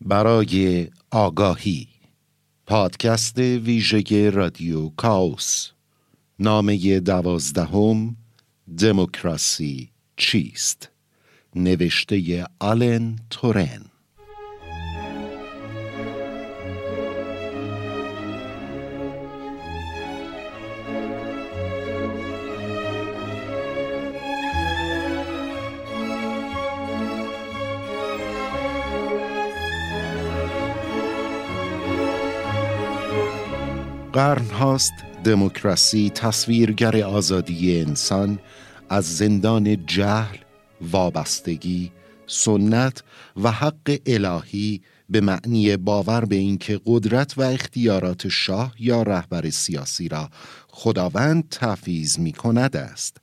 [0.00, 1.88] برای آگاهی.
[2.66, 5.70] پادکست ویژه رادیو کاوس.
[6.38, 8.16] نامه دوازدهم
[8.78, 10.88] دموکراسی چیست؟
[11.56, 13.89] نوشته آلن تورن.
[34.20, 34.92] قرن هاست
[35.24, 38.38] دموکراسی تصویرگر آزادی انسان
[38.88, 40.36] از زندان جهل،
[40.80, 41.92] وابستگی،
[42.26, 43.02] سنت
[43.42, 50.08] و حق الهی به معنی باور به اینکه قدرت و اختیارات شاه یا رهبر سیاسی
[50.08, 50.30] را
[50.68, 53.16] خداوند تفیز می کند است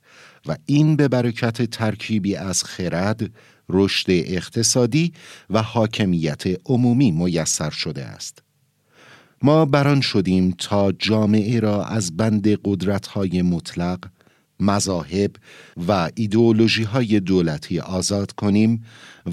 [0.46, 3.30] و این به برکت ترکیبی از خرد،
[3.68, 5.12] رشد اقتصادی
[5.50, 8.47] و حاکمیت عمومی میسر شده است.
[9.42, 14.04] ما بران شدیم تا جامعه را از بند قدرت‌های مطلق،
[14.60, 15.30] مذاهب
[15.88, 18.84] و ایدئولوژی های دولتی آزاد کنیم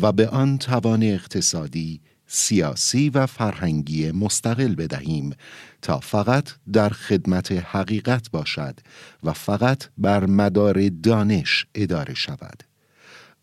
[0.02, 5.34] و به آن توان اقتصادی، سیاسی و فرهنگی مستقل بدهیم
[5.82, 8.80] تا فقط در خدمت حقیقت باشد
[9.24, 12.64] و فقط بر مدار دانش اداره شود.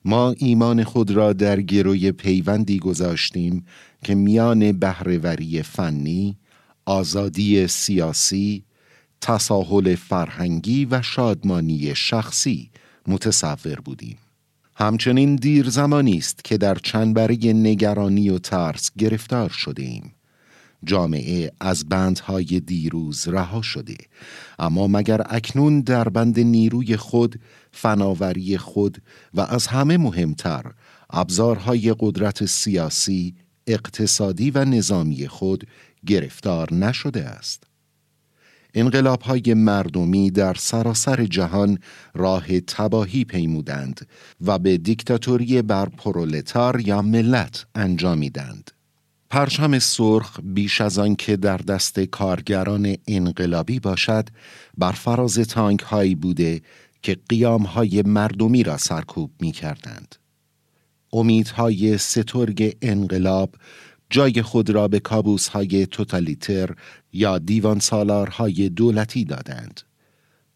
[0.05, 3.65] ما ایمان خود را در گروی پیوندی گذاشتیم
[4.05, 6.39] که میان بهرهوری فنی،
[6.85, 8.65] آزادی سیاسی،
[9.21, 12.71] تساهل فرهنگی و شادمانی شخصی
[13.07, 14.19] متصور بودیم.
[14.75, 20.15] همچنین دیر زمانی است که در چنبره نگرانی و ترس گرفتار شده ایم.
[20.85, 23.97] جامعه از بندهای دیروز رها شده
[24.59, 27.41] اما مگر اکنون در بند نیروی خود
[27.73, 29.03] فناوری خود
[29.35, 30.73] و از همه مهمتر
[31.11, 33.35] ابزارهای قدرت سیاسی
[33.67, 35.67] اقتصادی و نظامی خود
[36.07, 37.65] گرفتار نشده است.
[38.75, 41.79] انقلاب های مردمی در سراسر جهان
[42.15, 44.09] راه تباهی پیمودند
[44.41, 48.71] و به دیکتاتوری بر پرولتار یا ملت انجامیدند.
[49.31, 54.29] پرچم سرخ بیش از آن که در دست کارگران انقلابی باشد
[54.79, 56.61] بر فراز تانک هایی بوده
[57.03, 60.17] که قیام های مردمی را سرکوب می کردند.
[61.13, 63.55] امیدهای سترگ انقلاب
[64.13, 66.75] جای خود را به کابوس های توتالیتر
[67.13, 69.81] یا دیوان سالارهای دولتی دادند.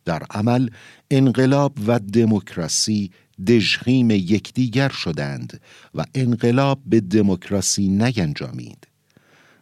[0.04, 0.68] در عمل
[1.10, 3.10] انقلاب و دموکراسی
[3.46, 5.60] دژخیم یکدیگر شدند
[5.94, 8.86] و انقلاب به دموکراسی نینجامید.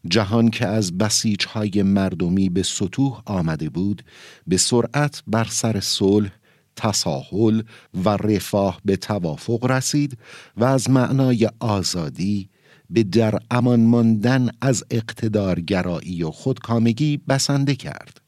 [0.09, 4.05] جهان که از بسیج های مردمی به سطوح آمده بود
[4.47, 6.31] به سرعت بر سر صلح
[6.77, 7.63] تساهل
[8.05, 10.19] و رفاه به توافق رسید
[10.57, 12.49] و از معنای آزادی
[12.95, 18.21] به در امان ماندن از اقتدارگرایی و خودکامگی بسنده کرد.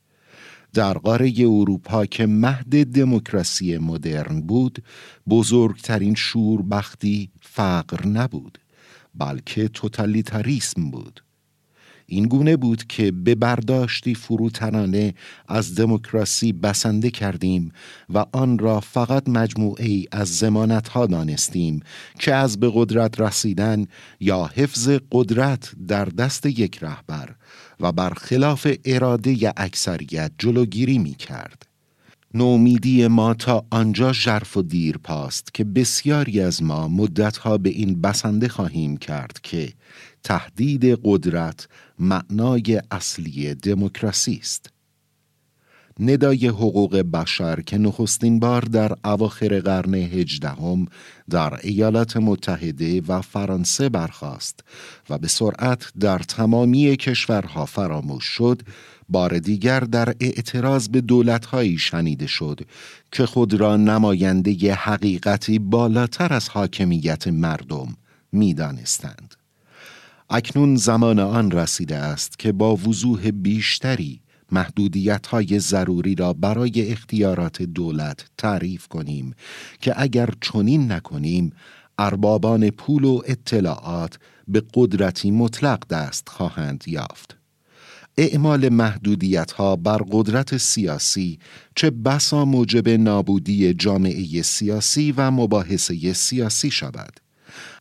[0.72, 4.84] در قاره اروپا که مهد دموکراسی مدرن بود
[5.28, 8.58] بزرگترین شوربختی فقر نبود
[9.14, 11.24] بلکه توتالیتاریسم بود
[12.06, 15.14] این گونه بود که به برداشتی فروتنانه
[15.48, 17.72] از دموکراسی بسنده کردیم
[18.08, 21.80] و آن را فقط مجموعه ای از زمانت ها دانستیم
[22.18, 23.86] که از به قدرت رسیدن
[24.20, 27.34] یا حفظ قدرت در دست یک رهبر
[27.80, 31.66] و برخلاف اراده اکثریت جلوگیری می کرد.
[32.34, 38.00] نومیدی ما تا آنجا ژرف و دیر پاست که بسیاری از ما مدتها به این
[38.00, 39.72] بسنده خواهیم کرد که
[40.26, 44.70] تهدید قدرت معنای اصلی دموکراسی است.
[46.00, 50.86] ندای حقوق بشر که نخستین بار در اواخر قرن هجدهم
[51.30, 54.60] در ایالات متحده و فرانسه برخاست
[55.10, 58.62] و به سرعت در تمامی کشورها فراموش شد
[59.08, 62.60] بار دیگر در اعتراض به دولتهایی شنیده شد
[63.12, 67.96] که خود را نماینده حقیقتی بالاتر از حاکمیت مردم
[68.32, 69.34] می‌دانستند.
[70.30, 74.20] اکنون زمان آن رسیده است که با وضوح بیشتری
[74.52, 79.34] محدودیت های ضروری را برای اختیارات دولت تعریف کنیم
[79.80, 81.52] که اگر چنین نکنیم
[81.98, 84.18] اربابان پول و اطلاعات
[84.48, 87.36] به قدرتی مطلق دست خواهند یافت.
[88.18, 91.38] اعمال محدودیت ها بر قدرت سیاسی
[91.74, 97.25] چه بسا موجب نابودی جامعه سیاسی و مباحثه سیاسی شود.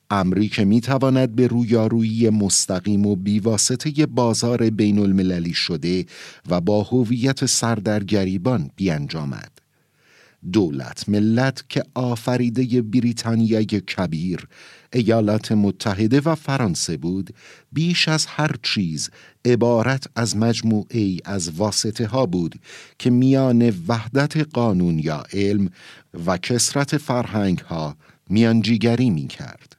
[0.09, 6.05] امری که می تواند به رویارویی مستقیم و بیواسطه بازار بین المللی شده
[6.49, 9.51] و با هویت سردرگریبان بیانجامد.
[10.51, 14.47] دولت ملت که آفریده بریتانیای کبیر
[14.93, 17.33] ایالات متحده و فرانسه بود
[17.71, 19.09] بیش از هر چیز
[19.45, 22.55] عبارت از مجموعه از واسطه ها بود
[22.99, 25.69] که میان وحدت قانون یا علم
[26.25, 27.95] و کسرت فرهنگ ها
[28.29, 29.75] میانجیگری می کرد.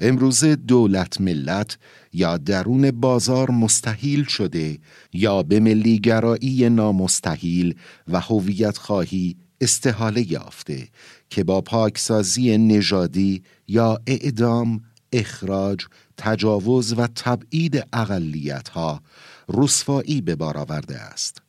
[0.00, 1.78] امروز دولت ملت
[2.12, 4.78] یا درون بازار مستحیل شده
[5.12, 7.74] یا به ملیگرایی نامستحیل
[8.08, 10.88] و هویت خواهی استحاله یافته
[11.30, 14.80] که با پاکسازی نژادی یا اعدام،
[15.12, 15.86] اخراج،
[16.16, 19.02] تجاوز و تبعید اقلیت ها
[19.48, 21.42] رسوایی به بار آورده است.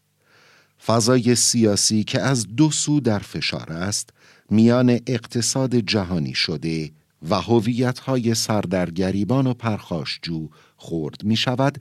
[0.85, 4.09] فضای سیاسی که از دو سو در فشار است
[4.49, 6.91] میان اقتصاد جهانی شده
[7.30, 11.77] و هویت های سردرگریبان و پرخاشجو خورد می شود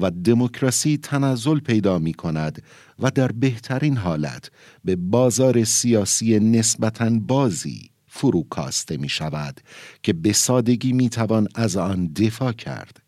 [0.00, 2.62] و دموکراسی تنزل پیدا می کند
[2.98, 4.50] و در بهترین حالت
[4.84, 9.60] به بازار سیاسی نسبتاً بازی فروکاسته می شود
[10.02, 13.02] که به سادگی می توان از آن دفاع کرد.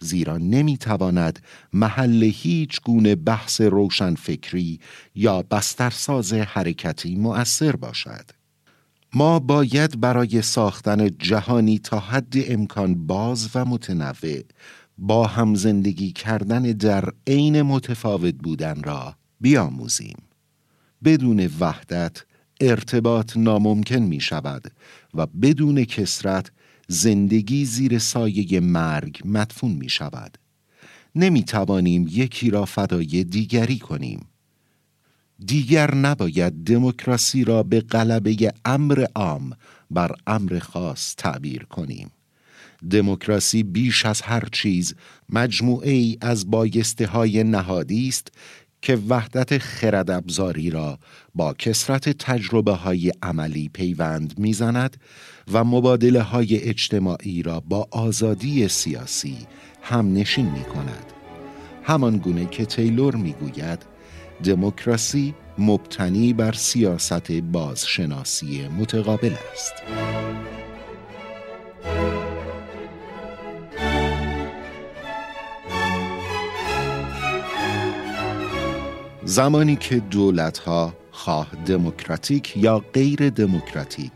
[0.00, 1.42] زیرا نمی تواند
[1.72, 4.80] محل هیچ گونه بحث روشنفکری
[5.14, 8.35] یا بسترساز حرکتی مؤثر باشد.
[9.16, 14.42] ما باید برای ساختن جهانی تا حد امکان باز و متنوع
[14.98, 20.16] با هم زندگی کردن در عین متفاوت بودن را بیاموزیم.
[21.04, 22.24] بدون وحدت
[22.60, 24.72] ارتباط ناممکن می شود
[25.14, 26.50] و بدون کسرت
[26.88, 30.38] زندگی زیر سایه مرگ مدفون می شود.
[31.14, 34.26] نمی توانیم یکی را فدای دیگری کنیم.
[35.46, 39.50] دیگر نباید دموکراسی را به غلبه امر عام
[39.90, 42.10] بر امر خاص تعبیر کنیم
[42.90, 44.94] دموکراسی بیش از هر چیز
[45.28, 48.32] مجموعه ای از بایسته های نهادی است
[48.82, 50.98] که وحدت خرد ابزاری را
[51.34, 54.96] با کسرت تجربه های عملی پیوند می‌زند
[55.52, 59.36] و مبادله های اجتماعی را با آزادی سیاسی
[59.82, 61.12] هم نشین می کند.
[61.82, 63.95] همان گونه که تیلور می گوید
[64.44, 69.72] دموکراسی مبتنی بر سیاست بازشناسی متقابل است.
[79.24, 84.12] زمانی که دولتها خواه دموکراتیک یا غیر دموکراتیک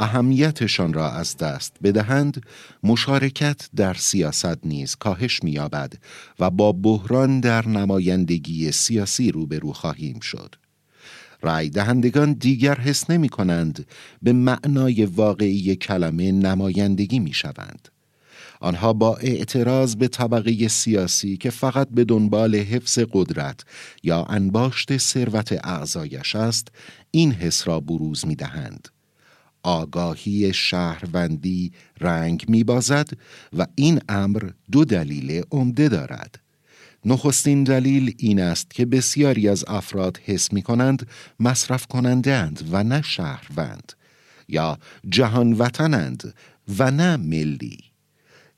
[0.00, 2.42] اهمیتشان را از دست بدهند
[2.82, 5.92] مشارکت در سیاست نیز کاهش می‌یابد
[6.38, 10.54] و با بحران در نمایندگی سیاسی روبرو خواهیم شد
[11.42, 13.86] رای دهندگان دیگر حس نمی کنند
[14.22, 17.88] به معنای واقعی کلمه نمایندگی می شوند.
[18.60, 23.64] آنها با اعتراض به طبقه سیاسی که فقط به دنبال حفظ قدرت
[24.02, 26.68] یا انباشت ثروت اعضایش است
[27.10, 28.88] این حس را بروز می دهند.
[29.62, 33.10] آگاهی شهروندی رنگ می بازد
[33.58, 36.40] و این امر دو دلیل عمده دارد.
[37.04, 41.06] نخستین دلیل این است که بسیاری از افراد حس می کنند
[41.40, 43.92] مصرف کنندند و نه شهروند
[44.48, 44.78] یا
[45.08, 46.34] جهان وطنند
[46.78, 47.78] و نه ملی.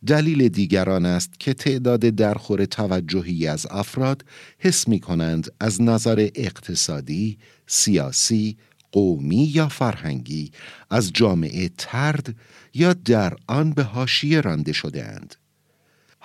[0.06, 4.24] دلیل دیگران است که تعداد درخور توجهی از افراد
[4.58, 8.56] حس می کنند از نظر اقتصادی، سیاسی،
[8.92, 10.50] قومی یا فرهنگی
[10.90, 12.34] از جامعه ترد
[12.74, 15.34] یا در آن به حاشیه رانده شده اند.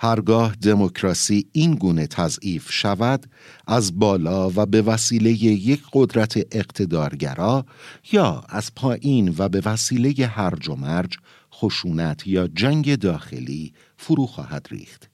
[0.00, 3.26] هرگاه دموکراسی این گونه تضعیف شود
[3.66, 7.66] از بالا و به وسیله یک قدرت اقتدارگرا
[8.12, 11.16] یا از پایین و به وسیله هرج و مرج
[11.54, 15.07] خشونت یا جنگ داخلی فرو خواهد ریخت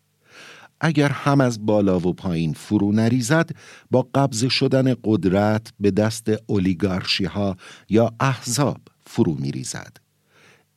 [0.81, 3.51] اگر هم از بالا و پایین فرو نریزد
[3.91, 7.57] با قبض شدن قدرت به دست اولیگارشی ها
[7.89, 9.97] یا احزاب فرو میریزد.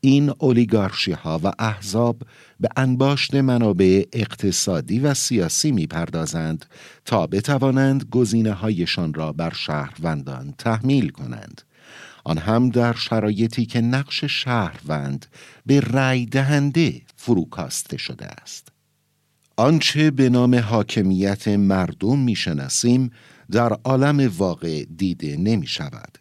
[0.02, 2.22] این اولیگارشی ها و احزاب
[2.60, 6.66] به انباشت منابع اقتصادی و سیاسی می‌پردازند
[7.06, 11.62] تا بتوانند گزینه هایشان را بر شهروندان تحمیل کنند.
[12.24, 15.26] آن هم در شرایطی که نقش شهروند
[15.66, 18.77] به رای دهنده فروکاسته شده است.
[19.60, 23.12] آنچه به نام حاکمیت مردم می‌شناسیم
[23.52, 26.18] در عالم واقع دیده نمی شود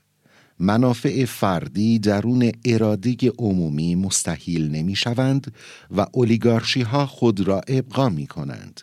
[0.59, 5.55] منافع فردی درون اراده عمومی مستحیل نمی شوند
[5.97, 8.81] و اولیگارشی ها خود را ابقا می کنند.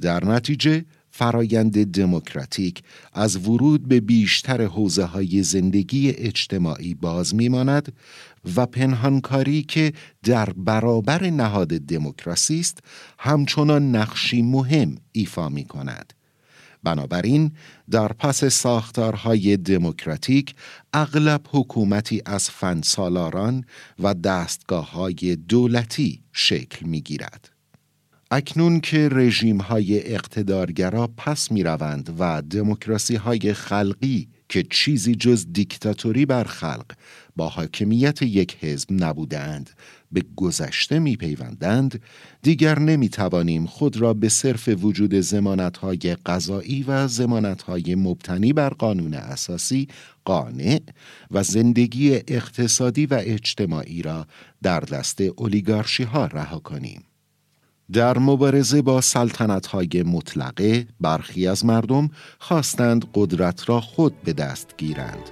[0.00, 7.92] در نتیجه فرایند دموکراتیک از ورود به بیشتر حوزه های زندگی اجتماعی باز میماند
[8.56, 9.92] و پنهانکاری که
[10.22, 12.78] در برابر نهاد دموکراسی است
[13.18, 16.12] همچنان نقشی مهم ایفا می کند.
[16.82, 17.52] بنابراین
[17.90, 20.54] در پس ساختارهای دموکراتیک
[20.92, 23.64] اغلب حکومتی از فنسالاران
[23.98, 27.51] و دستگاه های دولتی شکل می گیرد.
[28.34, 35.46] اکنون که رژیم های اقتدارگرا پس می روند و دموکراسی های خلقی که چیزی جز
[35.52, 36.86] دیکتاتوری بر خلق
[37.36, 39.70] با حاکمیت یک حزب نبودند
[40.12, 42.00] به گذشته می پیوندند
[42.42, 48.52] دیگر نمی توانیم خود را به صرف وجود زمانت های قضایی و زمانت های مبتنی
[48.52, 49.88] بر قانون اساسی
[50.24, 50.80] قانع
[51.30, 54.26] و زندگی اقتصادی و اجتماعی را
[54.62, 57.02] در دست اولیگارشی ها رها کنیم.
[57.92, 64.74] در مبارزه با سلطنت های مطلقه برخی از مردم خواستند قدرت را خود به دست
[64.76, 65.30] گیرند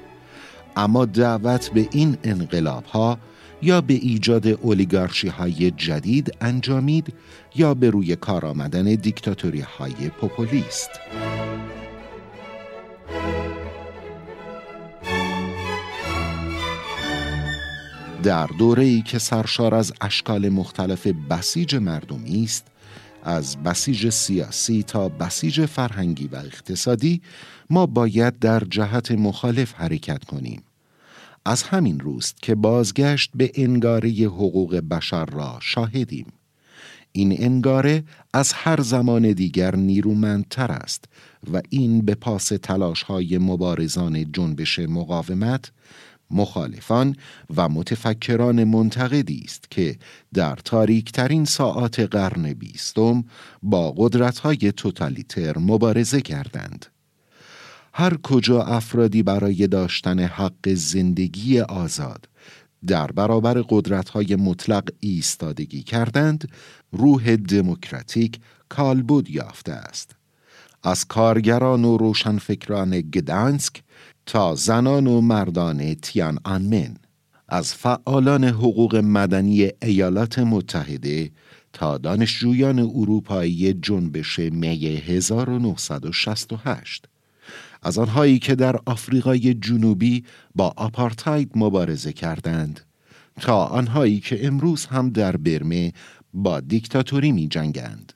[0.76, 3.18] اما دعوت به این انقلاب ها
[3.62, 7.14] یا به ایجاد اولیگارشی های جدید انجامید
[7.54, 10.90] یا به روی کار آمدن دیکتاتوری های پوپولیست.
[18.22, 22.66] در دوره ای که سرشار از اشکال مختلف بسیج مردمی است
[23.24, 27.22] از بسیج سیاسی تا بسیج فرهنگی و اقتصادی
[27.70, 30.62] ما باید در جهت مخالف حرکت کنیم.
[31.44, 36.26] از همین روست که بازگشت به انگاره حقوق بشر را شاهدیم.
[37.12, 41.04] این انگاره از هر زمان دیگر نیرومندتر است
[41.52, 45.72] و این به پاس تلاش های مبارزان جنبش مقاومت
[46.30, 47.16] مخالفان
[47.56, 49.98] و متفکران منتقدی است که
[50.34, 53.24] در تاریکترین ساعات قرن بیستم
[53.62, 56.86] با قدرت‌های توتالیتر مبارزه کردند.
[57.94, 62.28] هر کجا افرادی برای داشتن حق زندگی آزاد
[62.86, 66.48] در برابر قدرت‌های مطلق ایستادگی کردند،
[66.92, 70.16] روح دموکراتیک کالبود یافته است.
[70.82, 73.82] از کارگران و روشنفکران گدانسک
[74.30, 76.96] تا زنان و مردان تیان آنمن.
[77.48, 81.30] از فعالان حقوق مدنی ایالات متحده
[81.72, 87.04] تا دانشجویان اروپایی جنبش می 1968
[87.82, 92.80] از آنهایی که در آفریقای جنوبی با آپارتاید مبارزه کردند
[93.40, 95.92] تا آنهایی که امروز هم در برمه
[96.34, 98.12] با دیکتاتوری می جنگند.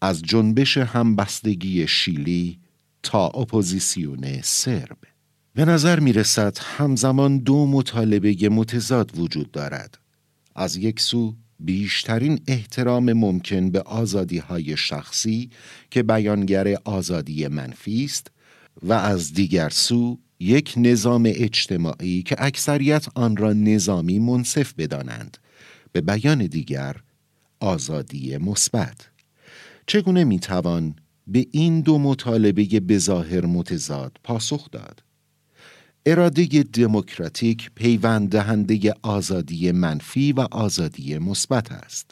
[0.00, 2.58] از جنبش همبستگی شیلی
[3.02, 4.98] تا اپوزیسیون صرب.
[5.58, 9.98] به نظر می رسد همزمان دو مطالبه متضاد وجود دارد.
[10.56, 15.50] از یک سو بیشترین احترام ممکن به آزادی های شخصی
[15.90, 18.30] که بیانگر آزادی منفی است
[18.82, 25.38] و از دیگر سو یک نظام اجتماعی که اکثریت آن را نظامی منصف بدانند.
[25.92, 26.96] به بیان دیگر
[27.60, 29.08] آزادی مثبت.
[29.86, 30.96] چگونه می‌توان
[31.26, 35.07] به این دو مطالبه بظاهر متضاد پاسخ داد؟
[36.10, 42.10] اراده دموکراتیک پیوند دهنده آزادی منفی و آزادی مثبت است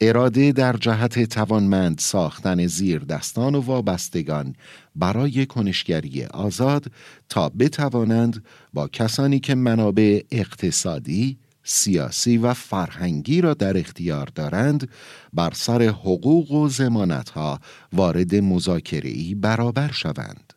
[0.00, 4.54] اراده در جهت توانمند ساختن زیر دستان و وابستگان
[4.96, 6.92] برای کنشگری آزاد
[7.28, 14.88] تا بتوانند با کسانی که منابع اقتصادی، سیاسی و فرهنگی را در اختیار دارند
[15.32, 17.60] بر سر حقوق و زمانتها
[17.92, 20.49] وارد مذاکره‌ای برابر شوند.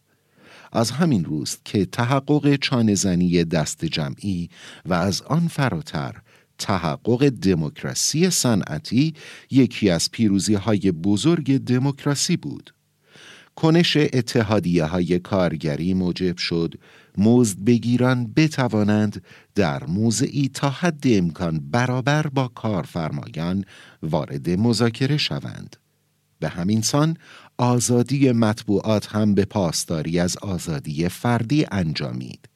[0.73, 4.49] از همین روست که تحقق چانزنی دست جمعی
[4.85, 6.15] و از آن فراتر
[6.57, 9.13] تحقق دموکراسی صنعتی
[9.51, 12.73] یکی از پیروزی های بزرگ دموکراسی بود.
[13.55, 16.73] کنش اتحادیه های کارگری موجب شد
[17.17, 19.23] مزد بگیران بتوانند
[19.55, 23.65] در موضعی تا حد امکان برابر با کارفرمایان
[24.03, 25.75] وارد مذاکره شوند.
[26.39, 27.17] به همین سان
[27.57, 32.49] آزادی مطبوعات هم به پاسداری از آزادی فردی انجامید.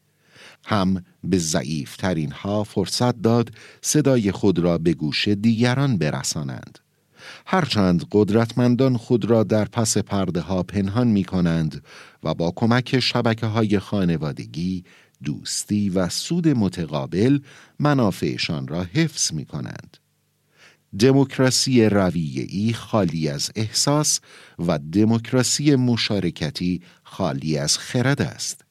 [0.65, 3.51] هم به ضعیفترین ها فرصت داد
[3.81, 6.79] صدای خود را به گوش دیگران برسانند.
[7.45, 11.83] هرچند قدرتمندان خود را در پس پرده ها پنهان می کنند
[12.23, 14.83] و با کمک شبکه های خانوادگی،
[15.23, 17.39] دوستی و سود متقابل
[17.79, 19.97] منافعشان را حفظ می کنند.
[20.99, 24.19] دموکراسی رویه‌ای خالی از احساس
[24.59, 28.61] و دموکراسی مشارکتی خالی از خرد است.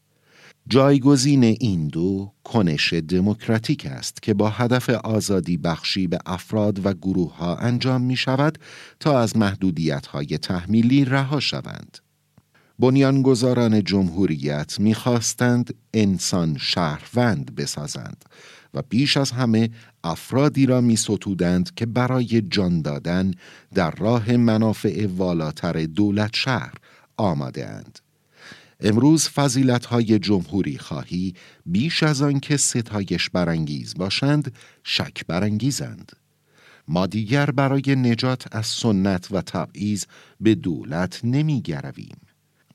[0.68, 7.36] جایگزین این دو کنش دموکراتیک است که با هدف آزادی بخشی به افراد و گروه
[7.36, 8.58] ها انجام می شود
[9.00, 11.98] تا از محدودیت های تحمیلی رها شوند.
[12.78, 18.24] بنیانگذاران جمهوریت می‌خواستند انسان شهروند بسازند
[18.74, 19.70] و بیش از همه
[20.06, 23.30] افرادی را می ستودند که برای جان دادن
[23.74, 26.74] در راه منافع والاتر دولت شهر
[27.16, 27.98] آماده اند.
[28.80, 31.34] امروز فضیلت های جمهوری خواهی
[31.66, 34.52] بیش از آن که ستایش برانگیز باشند
[34.84, 36.12] شک برانگیزند.
[36.88, 40.04] ما دیگر برای نجات از سنت و تبعیض
[40.40, 42.16] به دولت نمی گرویم.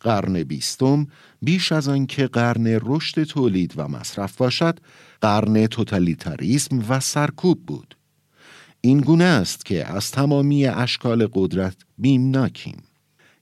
[0.02, 1.08] قرن بیستم
[1.42, 4.80] بیش از آن که قرن رشد تولید و مصرف باشد
[5.22, 7.98] قرن توتالیتاریسم و سرکوب بود
[8.82, 12.84] این گونه است که از تمامی اشکال قدرت بیمناکیم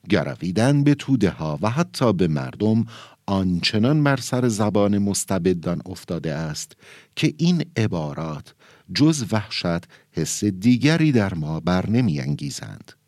[0.10, 2.86] گرویدن به توده ها و حتی به مردم
[3.26, 6.78] آنچنان بر سر زبان مستبدان افتاده است
[7.16, 8.54] که این عبارات
[8.96, 12.99] جز وحشت حس دیگری در ما بر نمی انگیزند.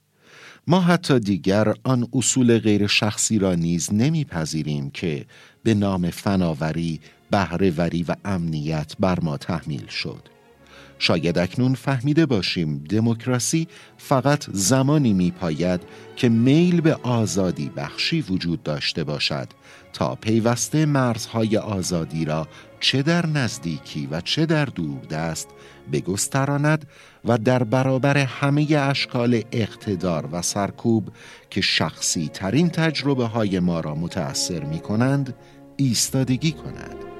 [0.67, 5.25] ما حتی دیگر آن اصول غیر شخصی را نیز نمیپذیریم که
[5.63, 6.99] به نام فناوری،
[7.31, 10.21] بهرهوری و امنیت بر ما تحمیل شد.
[10.99, 15.81] شاید اکنون فهمیده باشیم دموکراسی فقط زمانی میپاید
[16.15, 19.47] که میل به آزادی بخشی وجود داشته باشد
[19.93, 22.47] تا پیوسته مرزهای آزادی را
[22.79, 24.65] چه در نزدیکی و چه در
[25.09, 25.47] دست
[25.91, 26.85] بگستراند
[27.25, 31.09] و در برابر همه اشکال اقتدار و سرکوب
[31.49, 35.33] که شخصی ترین تجربه های ما را متأثر می کنند
[35.77, 37.10] ایستادگی کند.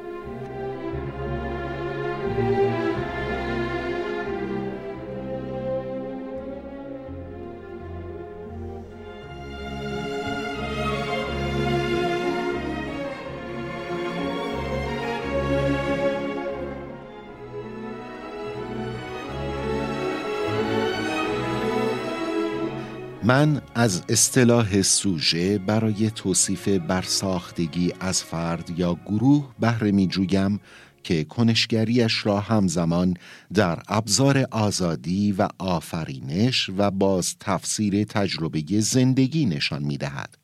[23.23, 30.59] من از اصطلاح سوژه برای توصیف برساختگی از فرد یا گروه بهره می جویم
[31.03, 33.13] که کنشگریش را همزمان
[33.53, 40.37] در ابزار آزادی و آفرینش و باز تفسیر تجربه زندگی نشان می دهد.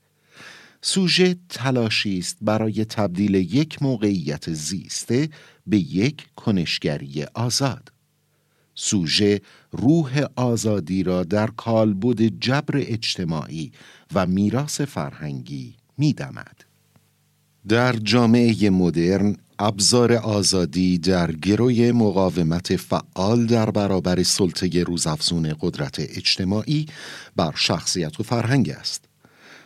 [0.81, 5.29] سوژه تلاشی است برای تبدیل یک موقعیت زیسته
[5.67, 7.96] به یک کنشگری آزاد.
[8.79, 9.41] سوژه
[9.71, 13.71] روح آزادی را در کالبد جبر اجتماعی
[14.13, 16.65] و میراث فرهنگی میدمد.
[17.67, 26.85] در جامعه مدرن ابزار آزادی در گروی مقاومت فعال در برابر سلطه روزافزون قدرت اجتماعی
[27.35, 29.05] بر شخصیت و فرهنگ است.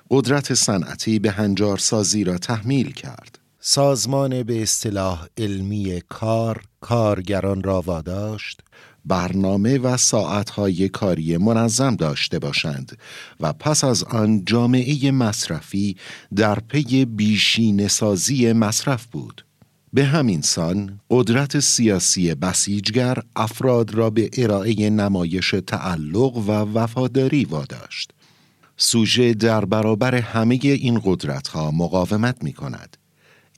[0.10, 3.40] قدرت صنعتی به هنجارسازی را تحمیل کرد.
[3.60, 8.62] سازمان به اصطلاح علمی کار کارگران را واداشت
[9.06, 12.98] برنامه و ساعتهای کاری منظم داشته باشند
[13.40, 15.98] و پس از آن جامعه مصرفی
[16.36, 19.46] در پی بیشین سازی مصرف بود.
[19.94, 28.12] به همین سان قدرت سیاسی بسیجگر افراد را به ارائه نمایش تعلق و وفاداری واداشت.
[28.78, 32.98] سوژه در برابر همه این قدرت ها مقاومت می کند.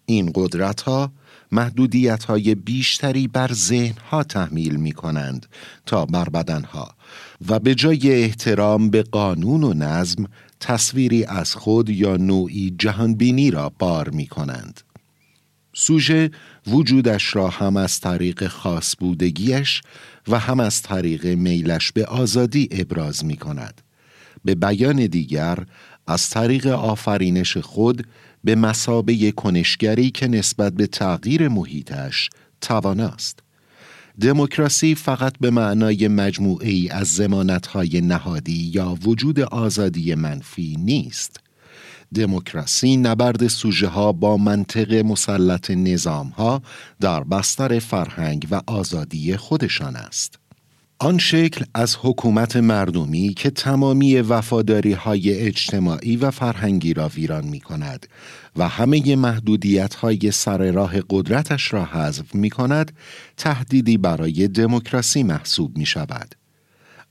[0.05, 1.11] این قدرت ها
[1.51, 5.45] محدودیت های بیشتری بر ذهن ها تحمیل می کنند
[5.85, 6.95] تا بر بدن ها
[7.49, 10.25] و به جای احترام به قانون و نظم
[10.59, 14.81] تصویری از خود یا نوعی جهانبینی را بار می کنند.
[15.73, 16.31] سوژه
[16.67, 19.81] وجودش را هم از طریق خاص بودگیش
[20.27, 23.81] و هم از طریق میلش به آزادی ابراز می کند.
[24.45, 25.57] به بیان دیگر
[26.07, 28.07] از طریق آفرینش خود
[28.43, 32.29] به مسابه کنشگری که نسبت به تغییر محیطش
[32.62, 33.39] تواناست.
[34.21, 41.39] دموکراسی فقط به معنای مجموعه ای از زمانتهای نهادی یا وجود آزادی منفی نیست.
[42.13, 46.62] دموکراسی نبرد سوژه ها با منطق مسلط نظام ها
[46.99, 50.39] در بستر فرهنگ و آزادی خودشان است.
[51.03, 57.59] آن شکل از حکومت مردمی که تمامی وفاداری های اجتماعی و فرهنگی را ویران می
[57.59, 58.07] کند
[58.55, 62.91] و همه محدودیت های سر راه قدرتش را حذف می کند
[63.37, 66.35] تهدیدی برای دموکراسی محسوب می شود.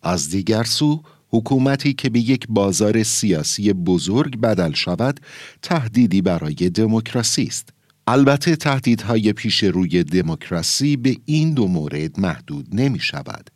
[0.02, 5.20] از دیگر سو حکومتی که به یک بازار سیاسی بزرگ بدل شود
[5.62, 7.68] تهدیدی برای دموکراسی است.
[8.06, 13.50] البته تهدیدهای پیش روی دموکراسی به این دو مورد محدود نمی شود.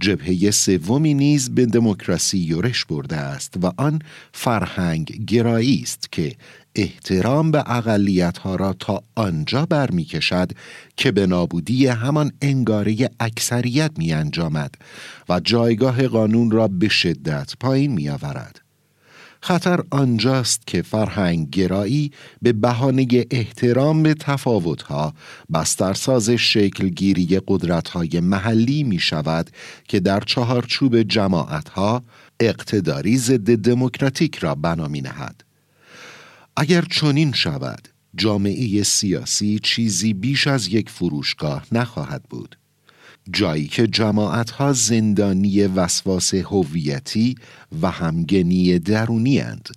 [0.00, 3.98] جبهه سومی نیز به دموکراسی یورش برده است و آن
[4.32, 6.32] فرهنگ گرایی است که
[6.74, 10.52] احترام به اقلیت ها را تا آنجا برمیکشد
[10.96, 14.74] که به نابودی همان انگاره اکثریت می انجامد
[15.28, 18.65] و جایگاه قانون را به شدت پایین می آورد.
[19.46, 25.14] خطر آنجاست که فرهنگ گرایی به بهانه احترام به تفاوتها
[25.52, 29.50] بسترساز شکلگیری قدرتهای محلی می شود
[29.88, 32.02] که در چهارچوب جماعتها
[32.40, 35.44] اقتداری ضد دموکراتیک را بنا می نهد.
[36.56, 42.58] اگر چنین شود جامعه سیاسی چیزی بیش از یک فروشگاه نخواهد بود
[43.32, 47.34] جایی که جماعتها زندانی وسواس هویتی
[47.82, 49.68] و همگنی درونی اند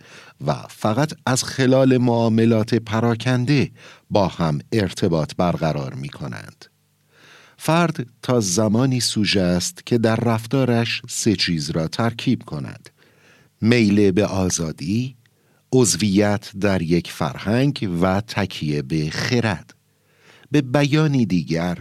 [0.46, 3.72] و فقط از خلال معاملات پراکنده
[4.10, 6.66] با هم ارتباط برقرار می کنند.
[7.58, 12.90] فرد تا زمانی سوژه است که در رفتارش سه چیز را ترکیب کند
[13.62, 15.16] میل به آزادی،
[15.72, 19.74] عضویت در یک فرهنگ و تکیه به خرد
[20.52, 21.78] به بیانی دیگر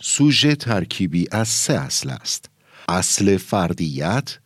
[0.00, 2.50] سوژه ترکیبی از سه اصل است
[2.88, 4.38] اصل فردیت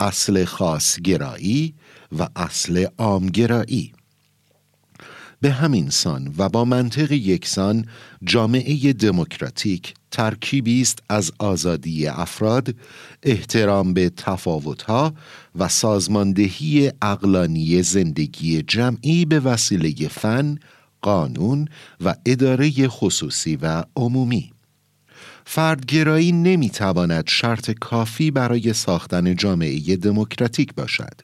[0.00, 1.74] اصل خاصگرایی
[2.18, 3.92] و اصل عامگرایی
[5.40, 7.86] به همین سان و با منطق یکسان
[8.24, 12.74] جامعه دموکراتیک ترکیبی است از آزادی افراد،
[13.22, 15.14] احترام به تفاوتها
[15.58, 20.58] و سازماندهی اقلانی زندگی جمعی به وسیله فن،
[21.02, 21.68] قانون
[22.04, 24.52] و اداره خصوصی و عمومی.
[25.50, 31.20] فردگرایی نمی‌تواند شرط کافی برای ساختن جامعه دموکراتیک باشد.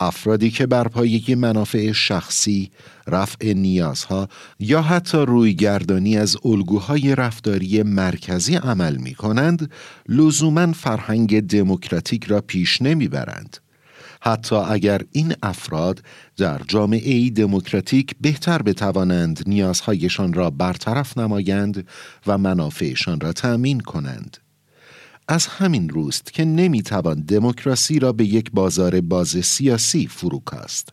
[0.00, 2.70] افرادی که بر پایه منافع شخصی،
[3.06, 4.28] رفع نیازها
[4.60, 9.70] یا حتی رویگردانی از الگوهای رفتاری مرکزی عمل می کنند،
[10.08, 13.56] لزوما فرهنگ دموکراتیک را پیش نمی‌برند.
[14.20, 16.02] حتی اگر این افراد
[16.36, 21.86] در جامعه دموکراتیک بهتر بتوانند نیازهایشان را برطرف نمایند
[22.26, 24.36] و منافعشان را تأمین کنند.
[25.28, 30.88] از همین روست که نمی‌توان دموکراسی را به یک بازار باز سیاسی فروکاست.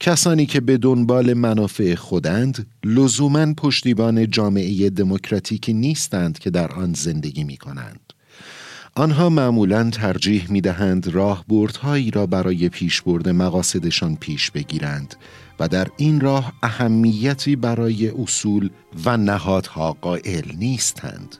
[0.00, 7.44] کسانی که به دنبال منافع خودند لزوما پشتیبان جامعه دموکراتیکی نیستند که در آن زندگی
[7.44, 8.11] می کنند.
[8.94, 15.14] آنها معمولا ترجیح می دهند راه بردهایی را برای پیشبرد مقاصدشان پیش بگیرند
[15.60, 18.70] و در این راه اهمیتی برای اصول
[19.04, 21.36] و نهادها قائل نیستند.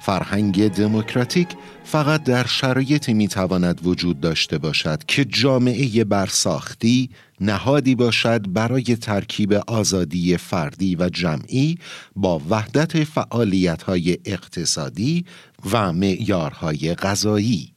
[0.00, 1.48] فرهنگ دموکراتیک
[1.84, 10.36] فقط در شرایطی می‌تواند وجود داشته باشد که جامعه برساختی نهادی باشد برای ترکیب آزادی
[10.36, 11.78] فردی و جمعی
[12.16, 15.24] با وحدت فعالیت‌های اقتصادی
[15.72, 17.73] و معیارهای غذایی.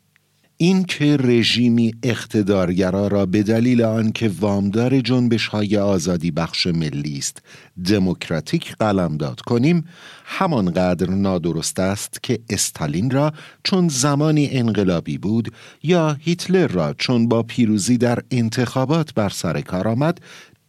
[0.59, 7.41] این که رژیمی اقتدارگرا را به دلیل آنکه وامدار جنبش های آزادی بخش ملی است
[7.89, 9.85] دموکراتیک قلمداد کنیم
[10.25, 17.43] همانقدر نادرست است که استالین را چون زمانی انقلابی بود یا هیتلر را چون با
[17.43, 20.21] پیروزی در انتخابات بر سر کار آمد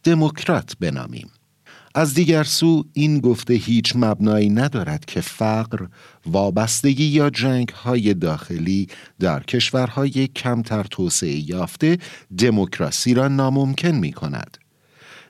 [0.03, 1.29] دموکرات بنامیم.
[1.95, 5.85] از دیگر سو این گفته هیچ مبنایی ندارد که فقر،
[6.25, 8.87] وابستگی یا جنگ های داخلی
[9.19, 11.97] در کشورهای کمتر توسعه یافته
[12.37, 14.57] دموکراسی را ناممکن می کند.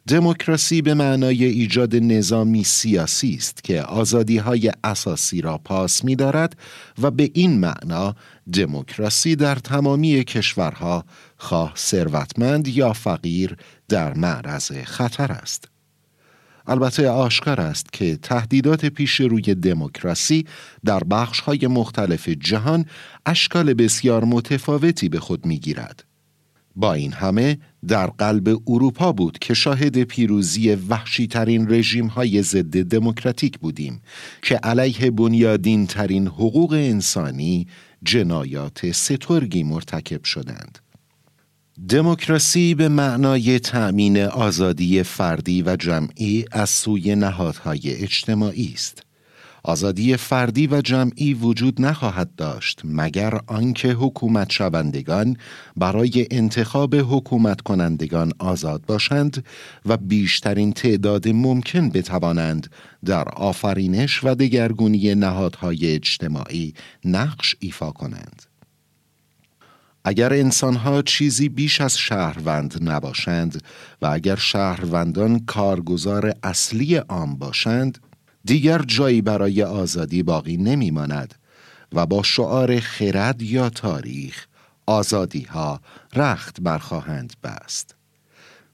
[0.07, 6.57] دموکراسی به معنای ایجاد نظامی سیاسی است که آزادی های اساسی را پاس می دارد
[7.01, 8.15] و به این معنا
[8.53, 11.05] دموکراسی در تمامی کشورها
[11.37, 13.55] خواه ثروتمند یا فقیر
[13.89, 15.78] در معرض خطر است.
[16.69, 20.45] البته آشکار است که تهدیدات پیش روی دموکراسی
[20.85, 22.85] در بخش های مختلف جهان
[23.25, 26.03] اشکال بسیار متفاوتی به خود می گیرد.
[26.75, 32.83] با این همه در قلب اروپا بود که شاهد پیروزی وحشی ترین رژیم های ضد
[32.83, 34.01] دموکراتیک بودیم
[34.41, 37.67] که علیه بنیادین ترین حقوق انسانی
[38.03, 40.79] جنایات سترگی مرتکب شدند.
[41.87, 49.03] دموکراسی به معنای تأمین آزادی فردی و جمعی از سوی نهادهای اجتماعی است.
[49.63, 55.37] آزادی فردی و جمعی وجود نخواهد داشت مگر آنکه حکومت شوندگان
[55.77, 59.45] برای انتخاب حکومت کنندگان آزاد باشند
[59.85, 62.71] و بیشترین تعداد ممکن بتوانند
[63.05, 66.73] در آفرینش و دگرگونی نهادهای اجتماعی
[67.05, 68.48] نقش ایفا کنند.
[70.03, 73.63] اگر انسانها چیزی بیش از شهروند نباشند
[74.01, 77.97] و اگر شهروندان کارگزار اصلی عام باشند
[78.45, 81.35] دیگر جایی برای آزادی باقی نمی ماند
[81.93, 84.45] و با شعار خرد یا تاریخ
[84.85, 85.81] آزادی ها
[86.15, 87.95] رخت برخواهند بست.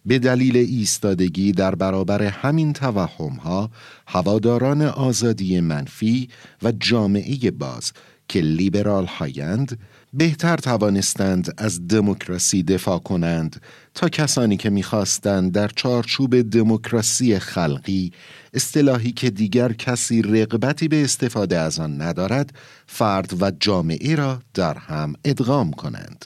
[0.05, 3.69] به دلیل ایستادگی در برابر همین توهم ها
[4.07, 6.29] هواداران آزادی منفی
[6.63, 7.91] و جامعه باز
[8.27, 9.79] که لیبرال هایند
[10.17, 13.61] بهتر توانستند از دموکراسی دفاع کنند
[13.93, 18.11] تا کسانی که می‌خواستند در چارچوب دموکراسی خلقی
[18.53, 22.53] اصطلاحی که دیگر کسی رغبتی به استفاده از آن ندارد
[22.87, 26.25] فرد و جامعه را در هم ادغام کنند.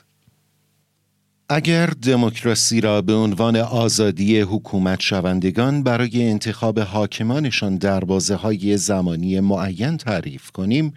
[1.48, 9.40] اگر دموکراسی را به عنوان آزادی حکومت شوندگان برای انتخاب حاکمانشان در بازه های زمانی
[9.40, 10.94] معین تعریف کنیم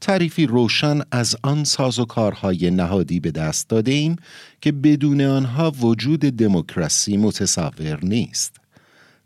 [0.00, 4.16] تعریفی روشن از آن ساز و کارهای نهادی به دست داده ایم
[4.60, 8.56] که بدون آنها وجود دموکراسی متصور نیست.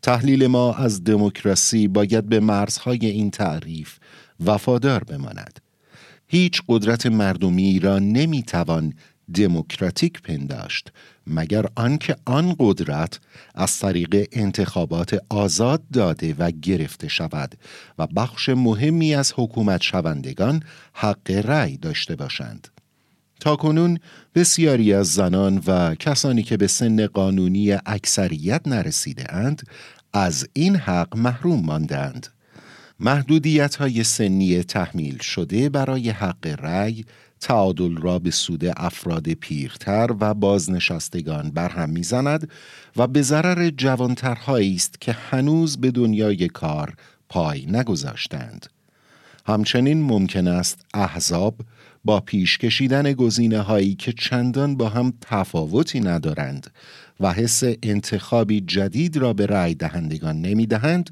[0.02, 3.98] تحلیل ما از دموکراسی باید به مرزهای این تعریف
[4.44, 5.60] وفادار بماند.
[6.26, 8.94] هیچ قدرت مردمی را نمی‌توان
[9.34, 10.92] دموکراتیک پنداشت.
[11.26, 13.20] مگر آنکه آن قدرت
[13.54, 17.54] از طریق انتخابات آزاد داده و گرفته شود
[17.98, 22.68] و بخش مهمی از حکومت شوندگان حق رأی داشته باشند.
[23.40, 23.98] تا کنون
[24.34, 29.62] بسیاری از زنان و کسانی که به سن قانونی اکثریت نرسیده اند
[30.12, 32.26] از این حق محروم ماندند.
[33.00, 37.04] محدودیت های سنی تحمیل شده برای حق رأی
[37.40, 42.50] تعادل را به سود افراد پیرتر و بازنشستگان برهم می‌زند
[42.96, 46.94] و به ضرر جوانترهایی است که هنوز به دنیای کار
[47.28, 48.66] پای نگذاشتند.
[49.46, 51.54] همچنین ممکن است احزاب
[52.04, 56.70] با پیش کشیدن گزینه هایی که چندان با هم تفاوتی ندارند
[57.20, 61.10] و حس انتخابی جدید را به رأی دهندگان نمی دهند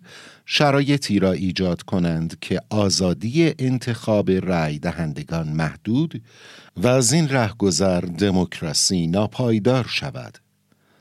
[0.50, 6.22] شرایطی را ایجاد کنند که آزادی انتخاب رأی دهندگان محدود
[6.76, 10.38] و از این رهگذر دموکراسی ناپایدار شود.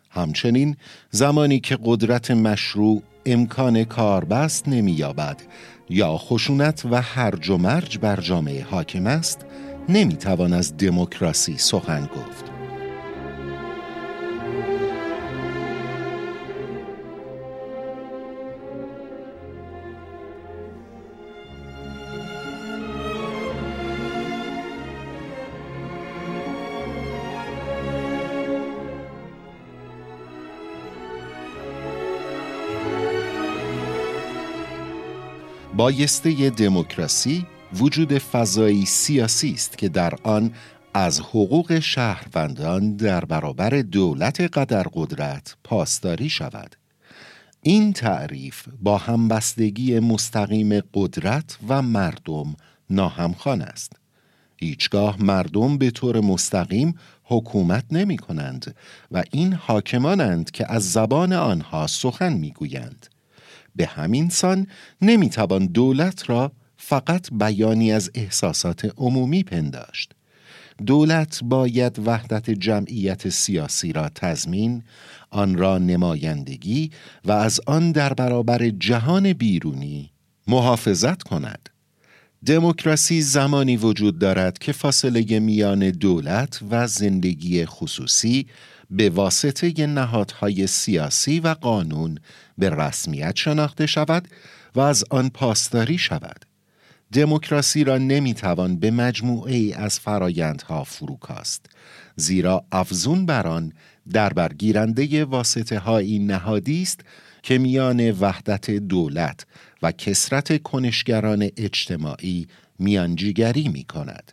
[0.09, 0.75] همچنین
[1.11, 5.41] زمانی که قدرت مشروع امکان کاربست نمییابد
[5.89, 9.45] یا خشونت و هرج و مرج بر جامعه حاکم است
[9.89, 12.56] نمی‌توان از دموکراسی سخن گفت.
[35.77, 40.51] بایسته دموکراسی وجود فضایی سیاسی است که در آن
[40.93, 46.75] از حقوق شهروندان در برابر دولت قدر قدرت پاسداری شود
[47.61, 52.55] این تعریف با همبستگی مستقیم قدرت و مردم
[52.89, 53.93] ناهمخوان است
[54.55, 58.75] هیچگاه مردم به طور مستقیم حکومت نمی کنند
[59.11, 63.07] و این حاکمانند که از زبان آنها سخن می گویند.
[63.77, 64.67] به همین سان
[65.01, 70.13] نمی‌توان دولت را فقط بیانی از احساسات عمومی پنداشت.
[70.85, 74.83] دولت باید وحدت جمعیت سیاسی را تضمین
[75.29, 76.91] آن را نمایندگی
[77.25, 80.11] و از آن در برابر جهان بیرونی
[80.47, 81.69] محافظت کند.
[82.45, 88.47] دموکراسی زمانی وجود دارد که فاصله میان دولت و زندگی خصوصی
[88.89, 92.19] به واسطه نهادهای سیاسی و قانون
[92.57, 94.27] به رسمیت شناخته شود
[94.75, 96.45] و از آن پاسداری شود
[97.13, 101.65] دموکراسی را نمی‌توان به مجموعه ای از فرایندها فروکاست
[102.15, 103.73] زیرا افزون بر آن
[104.13, 107.01] در برگیرنده واسطه های نهادی است
[107.43, 109.45] که میان وحدت دولت
[109.81, 112.47] و کسرت کنشگران اجتماعی
[112.79, 114.31] میانجیگری می کند.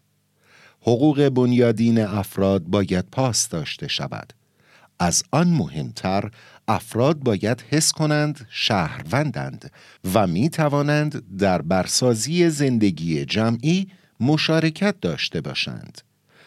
[0.81, 4.33] حقوق بنیادین افراد باید پاس داشته شود.
[4.99, 6.31] از آن مهمتر
[6.69, 9.71] افراد باید حس کنند شهروندند
[10.15, 13.89] و می توانند در برسازی زندگی جمعی
[14.21, 16.01] مشارکت داشته باشند.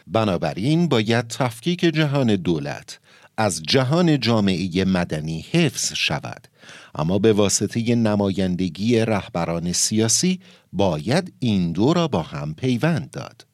[0.08, 3.00] بنابراین باید تفکیک جهان دولت
[3.38, 6.48] از جهان جامعه مدنی حفظ شود
[6.96, 10.40] اما به واسطه نمایندگی رهبران سیاسی
[10.74, 13.46] باید این دو را با هم پیوند داد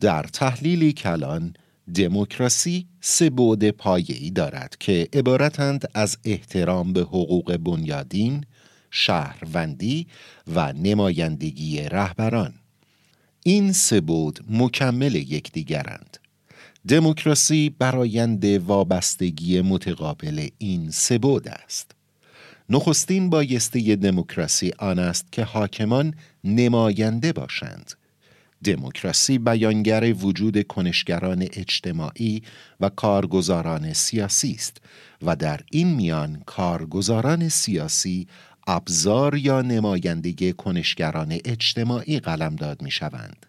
[0.00, 1.54] در تحلیلی کلان
[1.94, 8.44] دموکراسی سه بعد پایه‌ای دارد که عبارتند از احترام به حقوق بنیادین،
[8.90, 10.06] شهروندی
[10.54, 12.54] و نمایندگی رهبران.
[13.42, 16.18] این سه بود مکمل یکدیگرند.
[16.88, 21.90] دموکراسی برایند وابستگی متقابل این سه بود است.
[22.70, 27.92] نخستین بایسته دموکراسی آن است که حاکمان نماینده باشند
[28.64, 32.42] دموکراسی بیانگر وجود کنشگران اجتماعی
[32.80, 34.80] و کارگزاران سیاسی است
[35.22, 38.26] و در این میان کارگزاران سیاسی
[38.66, 43.46] ابزار یا نمایندگی کنشگران اجتماعی قلمداد می شوند.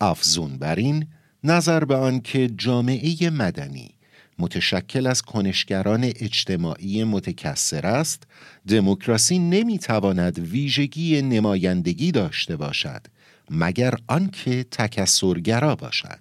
[0.00, 1.06] افزون بر این
[1.44, 3.90] نظر به آن که جامعه مدنی
[4.38, 8.22] متشکل از کنشگران اجتماعی متکثر است
[8.68, 13.06] دموکراسی نمی‌تواند ویژگی نمایندگی داشته باشد
[13.50, 16.18] مگر آنکه تکسرگرا باشد.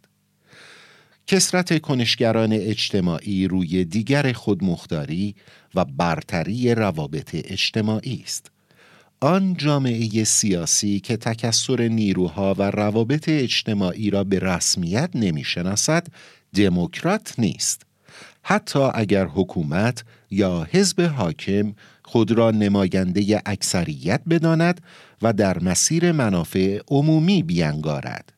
[1.28, 5.36] کسرت کنشگران اجتماعی روی دیگر خودمختاری
[5.76, 8.52] و برتری روابط اجتماعی است.
[9.20, 16.08] آن جامعه سیاسی که تکسر نیروها و روابط اجتماعی را به رسمیت نمی‌شناسد
[16.56, 17.82] دموکرات نیست.
[18.44, 21.74] حتی اگر حکومت یا حزب حاکم
[22.16, 24.82] خود را نماینده اکثریت بداند
[25.22, 28.34] و در مسیر منافع عمومی بیانگارد.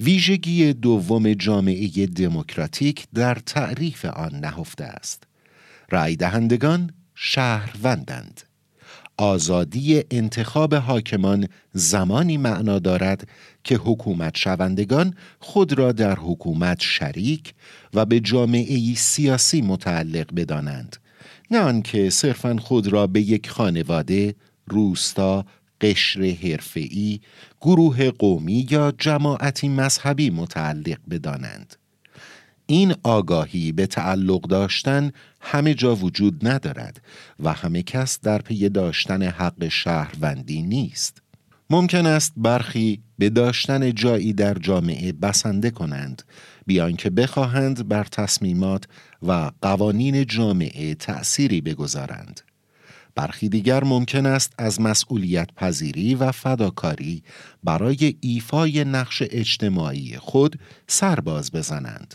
[0.00, 5.24] ویژگی دوم جامعه دموکراتیک در تعریف آن نهفته است.
[5.90, 8.40] رای دهندگان شهروندند.
[9.16, 13.28] آزادی انتخاب حاکمان زمانی معنا دارد
[13.64, 17.54] که حکومت شوندگان خود را در حکومت شریک
[17.94, 21.01] و به جامعه سیاسی متعلق بدانند.
[21.52, 24.34] نه آنکه صرفا خود را به یک خانواده،
[24.66, 25.46] روستا،
[25.80, 27.20] قشر حرفه‌ای،
[27.60, 31.76] گروه قومی یا جماعتی مذهبی متعلق بدانند.
[32.66, 37.02] این آگاهی به تعلق داشتن همه جا وجود ندارد
[37.40, 41.22] و همه کس در پی داشتن حق شهروندی نیست.
[41.70, 46.22] ممکن است برخی به داشتن جایی در جامعه بسنده کنند
[46.66, 48.84] بیان که بخواهند بر تصمیمات
[49.22, 52.40] و قوانین جامعه تأثیری بگذارند.
[53.14, 57.22] برخی دیگر ممکن است از مسئولیت پذیری و فداکاری
[57.64, 62.14] برای ایفای نقش اجتماعی خود سرباز بزنند.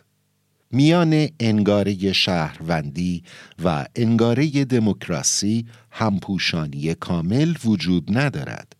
[0.71, 3.23] میان انگاره شهروندی
[3.63, 8.75] و انگاره دموکراسی همپوشانی کامل وجود ندارد.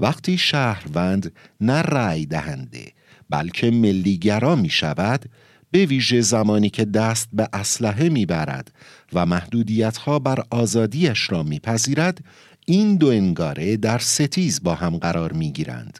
[0.00, 2.92] وقتی شهروند نه رأی دهنده
[3.30, 5.24] بلکه ملیگرا می شود
[5.70, 8.72] به ویژه زمانی که دست به اسلحه می‌برد
[9.12, 12.24] و محدودیت ها بر آزادیش را میپذیرد
[12.66, 15.98] این دو انگاره در ستیز با هم قرار می‌گیرند.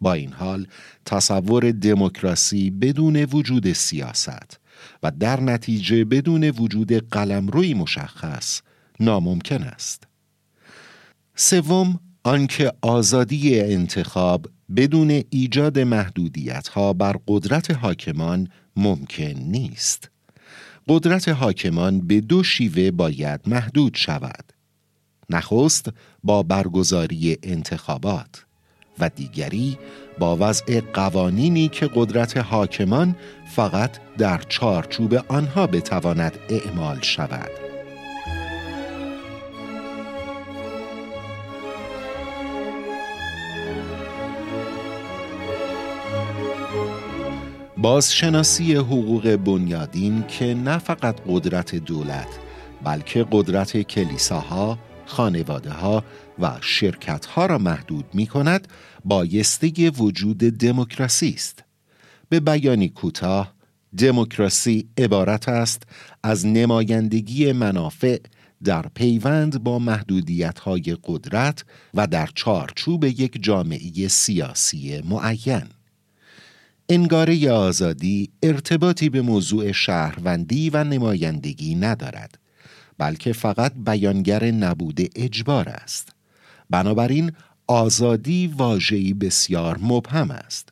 [0.00, 0.66] با این حال
[1.06, 4.60] تصور دموکراسی بدون وجود سیاست
[5.02, 8.60] و در نتیجه بدون وجود قلمروی مشخص
[9.00, 10.04] ناممکن است.
[11.34, 20.10] سوم آنکه آزادی انتخاب بدون ایجاد محدودیت ها بر قدرت حاکمان ممکن نیست.
[20.88, 24.52] قدرت حاکمان به دو شیوه باید محدود شود.
[25.30, 25.88] نخست
[26.24, 28.44] با برگزاری انتخابات
[28.98, 29.78] و دیگری
[30.18, 37.69] با وضع قوانینی که قدرت حاکمان فقط در چارچوب آنها بتواند اعمال شود.
[47.82, 52.28] بازشناسی حقوق بنیادین که نه فقط قدرت دولت
[52.84, 56.04] بلکه قدرت کلیساها، خانواده ها
[56.38, 58.68] و شرکت ها را محدود می کند
[59.04, 61.64] بایسته وجود دموکراسی است.
[62.28, 63.54] به بیانی کوتاه
[63.98, 65.82] دموکراسی عبارت است
[66.22, 68.18] از نمایندگی منافع
[68.64, 71.64] در پیوند با محدودیت های قدرت
[71.94, 75.79] و در چارچوب یک جامعه سیاسی معین.
[76.92, 82.38] انگاره آزادی ارتباطی به موضوع شهروندی و نمایندگی ندارد
[82.98, 86.12] بلکه فقط بیانگر نبود اجبار است.
[86.70, 87.32] بنابراین
[87.66, 90.68] آزادی واژه‌ای بسیار مبهم است.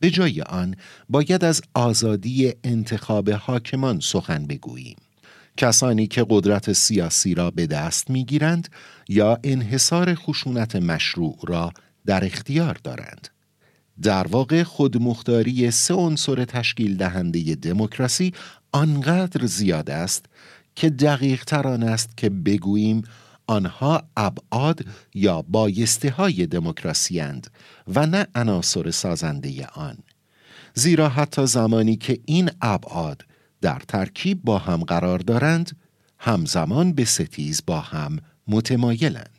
[0.00, 0.74] به جای آن
[1.08, 4.96] باید از آزادی انتخاب حاکمان سخن بگوییم.
[5.56, 8.68] کسانی که قدرت سیاسی را به دست می‌گیرند
[9.08, 11.72] یا انحصار خشونت مشروع را
[12.06, 13.28] در اختیار دارند.
[14.02, 18.34] در واقع خودمختاری سه عنصر تشکیل دهنده دموکراسی
[18.72, 20.26] آنقدر زیاد است
[20.74, 23.02] که دقیق تران است که بگوییم
[23.46, 24.84] آنها ابعاد
[25.14, 27.22] یا بایسته های دموکراسی
[27.88, 29.98] و نه عناصر سازنده آن.
[30.74, 33.24] زیرا حتی زمانی که این ابعاد
[33.60, 35.76] در ترکیب با هم قرار دارند
[36.18, 39.37] همزمان به ستیز با هم متمایلند.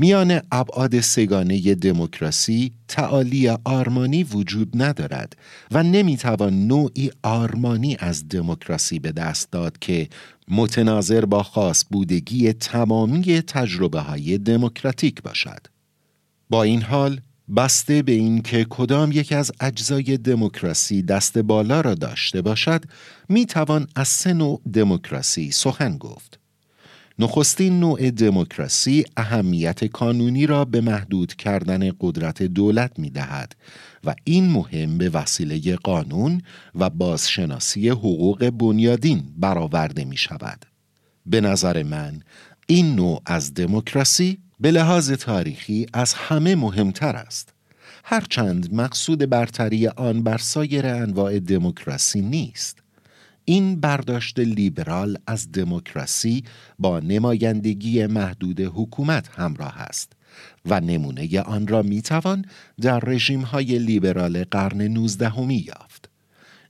[0.00, 5.36] میان ابعاد سگانه دموکراسی تعالی آرمانی وجود ندارد
[5.70, 10.08] و نمی‌توان نوعی آرمانی از دموکراسی به دست داد که
[10.48, 15.66] متناظر با خاص بودگی تمامی تجربه های دموکراتیک باشد.
[16.50, 17.20] با این حال
[17.56, 22.84] بسته به اینکه کدام یک از اجزای دموکراسی دست بالا را داشته باشد
[23.28, 26.38] می توان از سه نوع دموکراسی سخن گفت
[27.20, 33.56] نخستین نوع دموکراسی اهمیت کانونی را به محدود کردن قدرت دولت می دهد
[34.04, 36.42] و این مهم به وسیله قانون
[36.74, 40.66] و بازشناسی حقوق بنیادین برآورده می شود.
[41.26, 42.22] به نظر من
[42.66, 47.54] این نوع از دموکراسی به لحاظ تاریخی از همه مهمتر است.
[48.04, 52.82] هرچند مقصود برتری آن بر سایر انواع دموکراسی نیست.
[53.50, 56.44] این برداشت لیبرال از دموکراسی
[56.78, 60.12] با نمایندگی محدود حکومت همراه است
[60.66, 62.44] و نمونه آن را می‌توان
[62.80, 66.10] در رژیم های لیبرال قرن نوزدهمی یافت.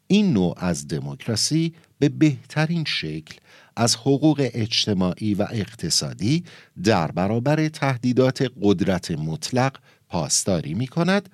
[0.06, 3.36] این نوع از دموکراسی به بهترین شکل
[3.76, 6.44] از حقوق اجتماعی و اقتصادی
[6.84, 9.76] در برابر تهدیدات قدرت مطلق
[10.08, 11.28] پاسداری می کند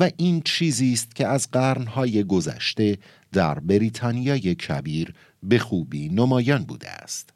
[0.00, 2.98] و این چیزی است که از قرنهای گذشته
[3.32, 7.30] در بریتانیای کبیر به خوبی نمایان بوده است.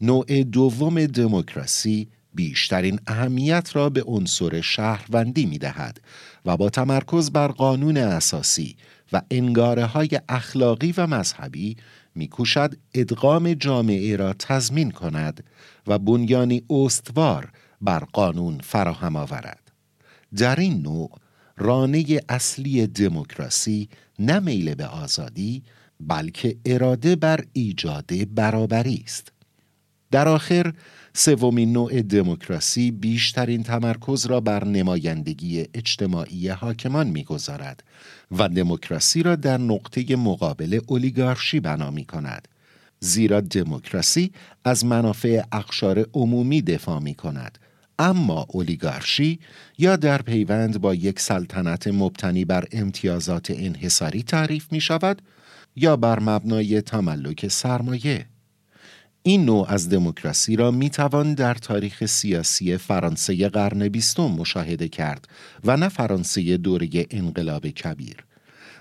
[0.00, 6.00] نوع دوم دموکراسی بیشترین اهمیت را به عنصر شهروندی می دهد
[6.44, 8.76] و با تمرکز بر قانون اساسی
[9.12, 11.76] و انگاره های اخلاقی و مذهبی
[12.14, 15.44] میکوشد ادغام جامعه را تضمین کند
[15.86, 19.72] و بنیانی استوار بر قانون فراهم آورد.
[20.36, 21.10] در این نوع
[21.58, 23.88] رانه اصلی دموکراسی
[24.18, 25.62] نه میل به آزادی
[26.00, 29.32] بلکه اراده بر ایجاد برابری است.
[30.10, 30.72] در آخر
[31.14, 37.84] سومین نوع دموکراسی بیشترین تمرکز را بر نمایندگی اجتماعی حاکمان می‌گذارد
[38.38, 42.48] و دموکراسی را در نقطه مقابل اولیگارشی بنا می کند
[43.00, 44.32] زیرا دموکراسی
[44.64, 47.58] از منافع اقشار عمومی دفاع می کند
[47.98, 49.40] اما اولیگارشی
[49.78, 55.22] یا در پیوند با یک سلطنت مبتنی بر امتیازات انحصاری تعریف می شود
[55.76, 58.26] یا بر مبنای تملک سرمایه.
[59.22, 65.28] این نوع از دموکراسی را می توان در تاریخ سیاسی فرانسه قرن بیستم مشاهده کرد
[65.64, 68.25] و نه فرانسه دوره انقلاب کبیر.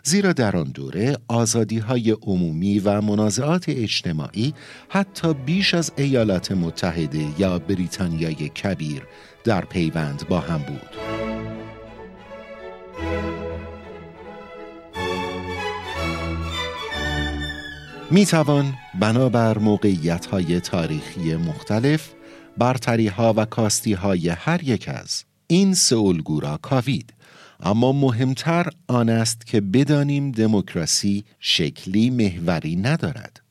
[0.07, 4.53] زیرا در آن دوره آزادی های عمومی و منازعات اجتماعی
[4.89, 9.01] حتی بیش از ایالات متحده یا بریتانیای کبیر
[9.43, 10.89] در پیوند با هم بود.
[18.11, 22.09] می توان بنابر موقعیت های تاریخی مختلف
[22.57, 27.14] برتری ها و کاستی های هر یک از این سه الگو کاوید
[27.59, 33.41] اما مهمتر آن است که بدانیم دموکراسی شکلی محوری ندارد.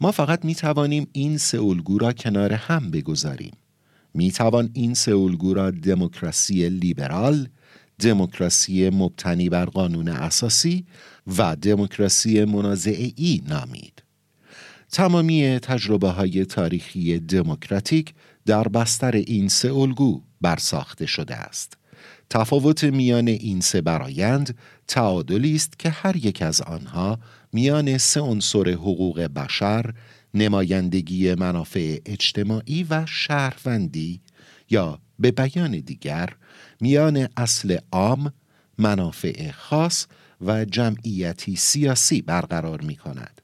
[0.00, 3.52] ما فقط می توانیم این سه الگو را کنار هم بگذاریم.
[4.14, 7.48] می توان این سه الگو را دموکراسی لیبرال
[7.98, 10.86] دموکراسی مبتنی بر قانون اساسی
[11.38, 14.02] و دموکراسی منازعی نامید.
[14.92, 18.14] تمامی تجربه های تاریخی دموکراتیک
[18.46, 21.77] در بستر این سه الگو برساخته شده است.
[22.30, 24.58] تفاوت میان این سه برایند
[24.88, 27.18] تعادلی است که هر یک از آنها
[27.52, 29.94] میان سه عنصر حقوق بشر
[30.34, 34.20] نمایندگی منافع اجتماعی و شهروندی
[34.70, 36.36] یا به بیان دیگر
[36.80, 38.32] میان اصل عام
[38.78, 40.06] منافع خاص
[40.40, 43.40] و جمعیتی سیاسی برقرار می کند.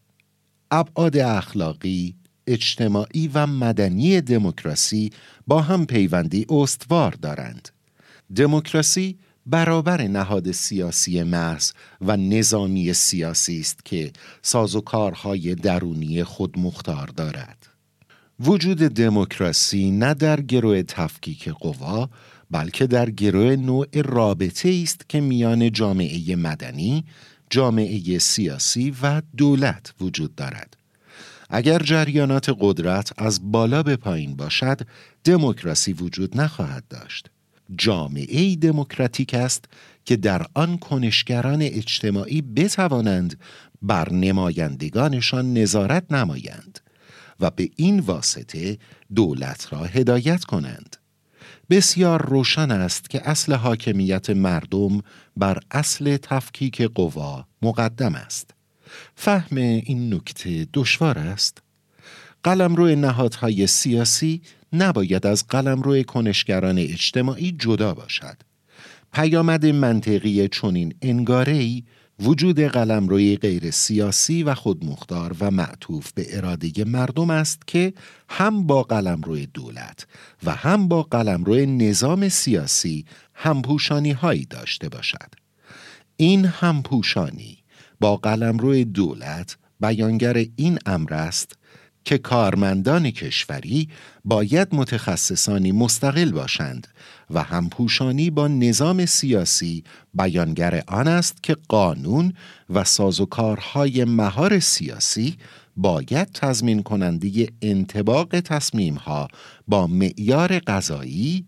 [0.71, 2.15] ابعاد اخلاقی،
[2.47, 5.11] اجتماعی و مدنی دموکراسی
[5.47, 7.69] با هم پیوندی استوار دارند.
[8.37, 14.13] دموکراسی برابر نهاد سیاسی محض و نظامی سیاسی است که
[14.43, 17.67] سازوکارهای درونی خود مختار دارد.
[18.41, 22.11] وجود دموکراسی نه در گروه تفکیک قوا
[22.51, 27.05] بلکه در گروه نوع رابطه است که میان جامعه مدنی،
[27.51, 30.77] جامعه سیاسی و دولت وجود دارد.
[31.51, 34.81] اگر جریانات قدرت از بالا به پایین باشد،
[35.25, 37.31] دموکراسی وجود نخواهد داشت.
[37.77, 39.65] جامعه دموکراتیک است
[40.05, 43.41] که در آن کنشگران اجتماعی بتوانند
[43.83, 46.81] بر نمایندگانشان نظارت نمایند
[47.41, 48.79] و به این واسطه
[49.15, 50.97] دولت را هدایت کنند.
[51.71, 55.01] بسیار روشن است که اصل حاکمیت مردم
[55.37, 58.51] بر اصل تفکیک قوا مقدم است.
[59.15, 61.63] فهم این نکته دشوار است.
[62.43, 64.43] قلمرو نهادهای سیاسی
[64.75, 68.37] نباید از قلمرو کنشگران اجتماعی جدا باشد.
[69.13, 71.83] پیامد منطقی چنین انگاره‌ای
[72.21, 77.93] وجود قلمروی غیر سیاسی و خودمختار و معطوف به اراده مردم است که
[78.29, 80.07] هم با قلمروی دولت
[80.45, 83.05] و هم با قلمرو نظام سیاسی
[83.35, 85.35] همپوشانی هایی داشته باشد.
[86.17, 87.59] این همپوشانی
[88.01, 91.59] با قلمرو دولت بیانگر این امر است
[92.05, 93.89] که کارمندان کشوری
[94.25, 96.89] باید متخصصانی مستقل باشند
[97.31, 99.85] و همپوشانی با نظام سیاسی
[100.15, 102.33] بیانگر آن است که قانون
[102.71, 105.37] و سازوکارهای مهار سیاسی
[105.77, 109.29] باید تضمین کننده انتباق تصمیمها
[109.69, 111.47] با معیار غذایی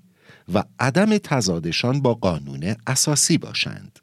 [0.54, 3.98] و عدم تزادشان با قانون اساسی باشند.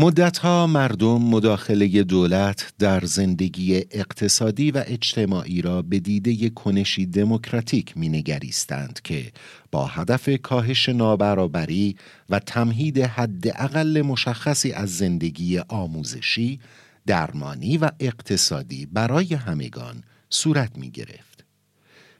[0.00, 9.00] مدتها مردم مداخله دولت در زندگی اقتصادی و اجتماعی را به دیده کنشی دموکراتیک مینگریستند
[9.04, 9.32] که
[9.70, 11.96] با هدف کاهش نابرابری
[12.30, 16.60] و تمهید حداقل مشخصی از زندگی آموزشی،
[17.06, 21.44] درمانی و اقتصادی برای همگان صورت می گرفت.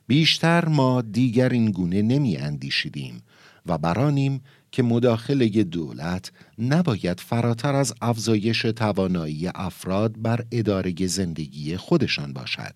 [0.06, 3.22] بیشتر ما دیگر این گونه نمی اندیشیدیم
[3.66, 4.42] و برانیم
[4.72, 12.74] که مداخله دولت نباید فراتر از افزایش توانایی افراد بر اداره زندگی خودشان باشد.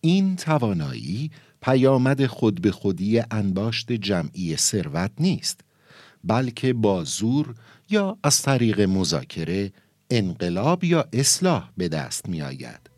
[0.00, 1.30] این توانایی
[1.62, 5.60] پیامد خود به خودی انباشت جمعی ثروت نیست
[6.24, 7.54] بلکه با زور
[7.90, 9.72] یا از طریق مذاکره
[10.10, 12.90] انقلاب یا اصلاح به دست می آید.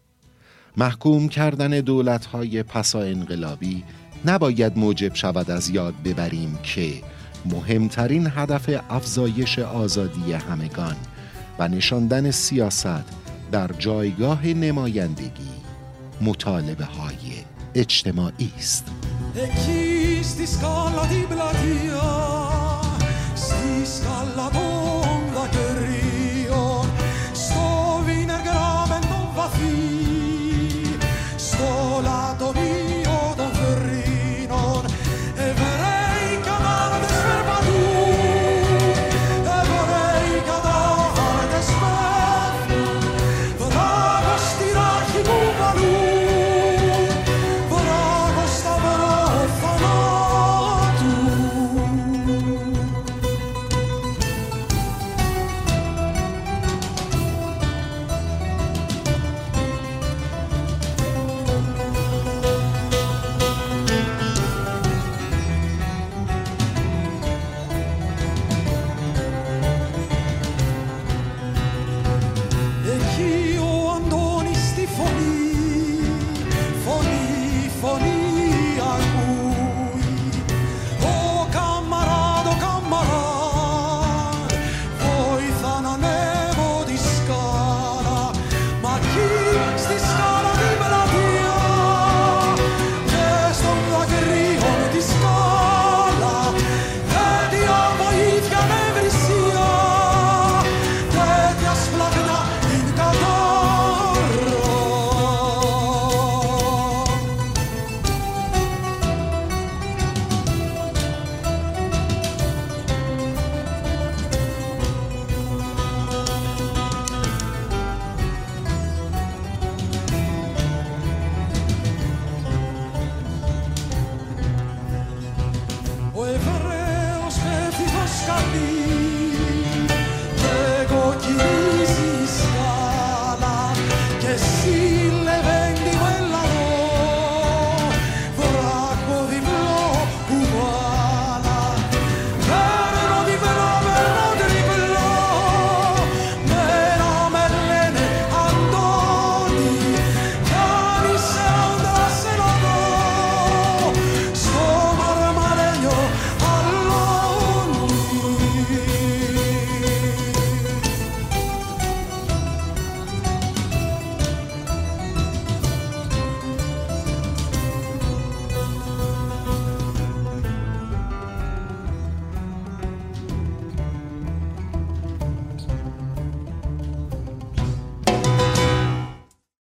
[0.77, 3.85] محکوم کردن دولت‌های پسا انقلابی
[4.25, 7.03] نباید موجب شود از یاد ببریم که
[7.45, 10.97] مهمترین هدف افزایش آزادی همگان
[11.59, 13.05] و نشاندن سیاست
[13.53, 15.51] در جایگاه نمایندگی
[16.21, 18.85] مطالبه های اجتماعی است.